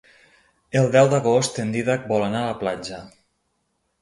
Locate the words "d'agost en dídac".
1.11-2.09